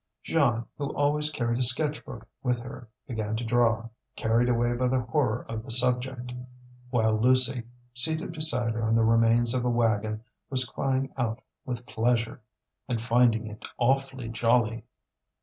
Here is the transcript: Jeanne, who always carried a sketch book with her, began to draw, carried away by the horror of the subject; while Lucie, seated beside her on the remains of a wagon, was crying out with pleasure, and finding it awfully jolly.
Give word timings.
Jeanne, 0.23 0.65
who 0.79 0.91
always 0.95 1.29
carried 1.29 1.59
a 1.59 1.63
sketch 1.63 2.03
book 2.03 2.27
with 2.41 2.59
her, 2.59 2.89
began 3.05 3.35
to 3.35 3.43
draw, 3.43 3.87
carried 4.15 4.49
away 4.49 4.73
by 4.73 4.87
the 4.87 5.01
horror 5.01 5.45
of 5.47 5.63
the 5.63 5.69
subject; 5.69 6.33
while 6.89 7.13
Lucie, 7.15 7.61
seated 7.93 8.31
beside 8.31 8.73
her 8.73 8.81
on 8.81 8.95
the 8.95 9.03
remains 9.03 9.53
of 9.53 9.63
a 9.63 9.69
wagon, 9.69 10.23
was 10.49 10.65
crying 10.65 11.13
out 11.17 11.39
with 11.65 11.85
pleasure, 11.85 12.41
and 12.87 12.99
finding 12.99 13.45
it 13.45 13.63
awfully 13.77 14.27
jolly. 14.27 14.83